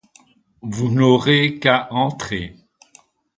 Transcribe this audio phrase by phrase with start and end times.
[0.63, 2.55] Vous n'aurez qu'à entrer.